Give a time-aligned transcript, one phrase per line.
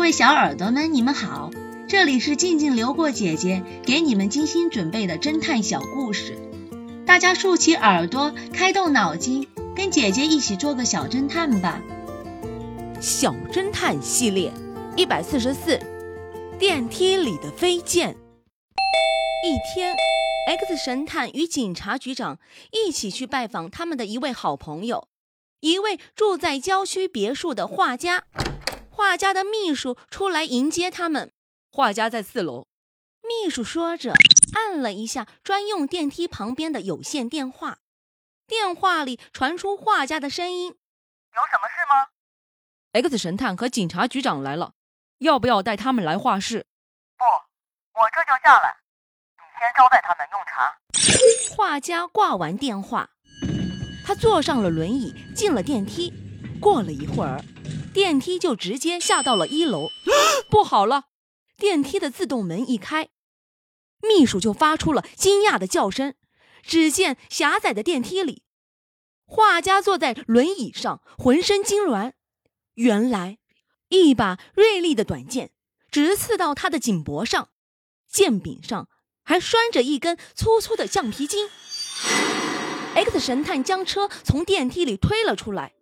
[0.00, 1.50] 各位小耳朵们，你们好，
[1.86, 6.38] 这里是静静流过姐姐给你们精心准备的侦探小故事，
[7.06, 11.82] 大家竖起耳朵，开动脑筋，跟姐姐一起做个小侦探吧。
[12.98, 14.50] 小侦探系列
[14.96, 15.78] 一百四十四，
[16.58, 18.16] 电梯里的飞剑。
[19.44, 19.94] 一天
[20.46, 22.38] ，X 神探与警察局长
[22.72, 25.08] 一起去拜访他们的一位好朋友，
[25.60, 28.24] 一位住在郊区别墅的画家。
[29.00, 31.32] 画家的秘书出来迎接他们。
[31.72, 32.66] 画家在四楼。
[33.22, 34.12] 秘书说着，
[34.52, 37.78] 按了一下专用电梯旁边的有线电话。
[38.46, 40.66] 电话里传出画家的声音
[41.34, 42.08] ：“有什么事吗
[42.92, 44.74] ？”X 神探和警察局长来了，
[45.16, 46.66] 要不要带他们来画室？
[47.16, 47.24] 不，
[47.98, 48.76] 我这就下来。
[49.38, 50.76] 你先招待他们用茶。
[51.56, 53.08] 画家挂完电话，
[54.04, 56.12] 他坐上了轮椅，进了电梯。
[56.60, 57.42] 过了一会儿。
[57.92, 59.90] 电梯就直接下到了一楼，
[60.48, 61.06] 不好了！
[61.56, 63.08] 电梯的自动门一开，
[64.00, 66.14] 秘书就发出了惊讶的叫声。
[66.62, 68.42] 只见狭窄的电梯里，
[69.24, 72.12] 画家坐在轮椅上，浑身痉挛。
[72.74, 73.38] 原来，
[73.88, 75.52] 一把锐利的短剑
[75.90, 77.48] 直刺到他的颈脖上，
[78.08, 78.88] 剑柄上
[79.24, 81.48] 还拴着一根粗粗的橡皮筋。
[82.94, 85.72] X 神探将车从电梯里推了出来。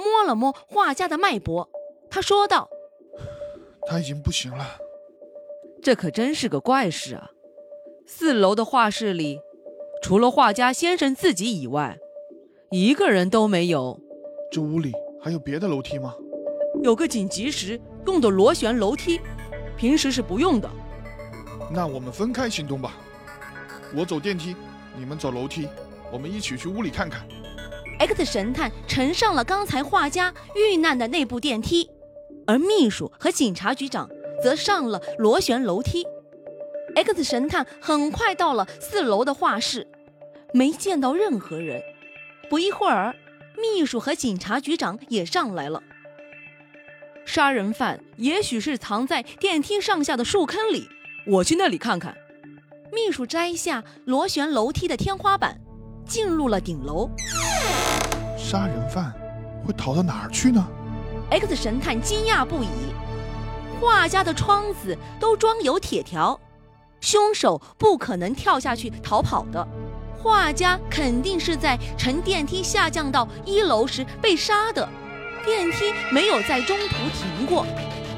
[0.00, 1.68] 摸了摸画家的脉搏，
[2.10, 2.68] 他说道
[3.86, 4.78] ：“他已经不行了。
[5.82, 7.30] 这可真是个怪事啊！
[8.06, 9.40] 四楼的画室里，
[10.02, 11.98] 除了画家先生自己以外，
[12.70, 14.00] 一个人都没有。
[14.50, 16.14] 这屋里还有别的楼梯吗？
[16.82, 19.20] 有个紧急时用的螺旋楼梯，
[19.76, 20.68] 平时是不用的。
[21.72, 22.94] 那我们分开行动吧，
[23.94, 24.56] 我走电梯，
[24.96, 25.68] 你们走楼梯，
[26.12, 27.26] 我们一起去屋里看看。”
[28.00, 31.90] X 神探乘上了刚才画家遇难的那部电梯，
[32.46, 34.08] 而秘书和警察局长
[34.42, 36.06] 则上了螺旋楼梯。
[36.96, 39.86] X 神探很快到了四楼的画室，
[40.54, 41.82] 没见到任何人。
[42.48, 43.14] 不一会儿，
[43.58, 45.82] 秘书和警察局长也上来了。
[47.26, 50.88] 杀人犯也许是藏在电梯上下的树坑里，
[51.26, 52.16] 我去那里看看。
[52.90, 55.60] 秘书摘下螺旋楼梯的天花板，
[56.06, 57.10] 进入了顶楼。
[58.40, 59.12] 杀人犯
[59.64, 60.66] 会逃到哪儿去呢
[61.30, 62.68] ？X 神探惊讶不已。
[63.78, 66.40] 画家的窗子都装有铁条，
[67.00, 69.68] 凶手不可能跳下去逃跑的。
[70.18, 74.88] 画家肯定是在乘电梯下降到一楼时被杀的。
[75.44, 77.64] 电梯没有在中途停过，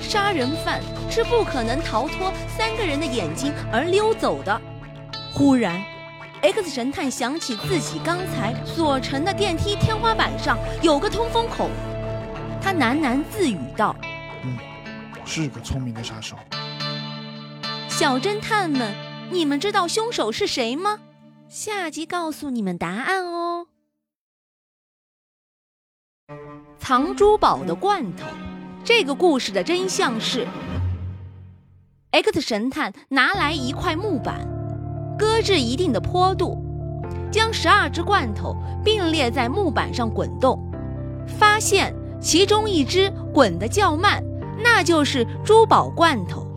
[0.00, 4.60] 杀人犯是不可能逃脱三个人的眼睛而溜走的。
[5.32, 5.82] 忽然。
[6.42, 11.68] X 神探想起自己刚才所乘的电梯天花板上有个通风口，
[12.62, 13.94] 他喃喃自语道
[14.42, 14.56] ：“嗯，
[15.26, 16.36] 是个聪明的杀手。”
[17.88, 18.94] 小侦探们，
[19.30, 21.00] 你们知道凶手是谁吗？
[21.46, 23.66] 下集告诉你们答案哦。
[26.78, 28.24] 藏珠宝的罐头，
[28.82, 30.48] 这个故事的真相是
[32.12, 34.48] ：X 神探拿来一块木板。
[35.20, 36.56] 搁置一定的坡度，
[37.30, 40.58] 将十二只罐头并列在木板上滚动，
[41.26, 44.24] 发现其中一只滚得较慢，
[44.64, 46.49] 那就是珠宝罐头。